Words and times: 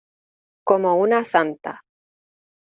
como 0.67 0.95
una 0.95 1.23
santa. 1.23 1.83